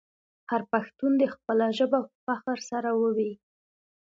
[0.51, 3.33] هر پښتون دې خپله ژبه په فخر سره وویې.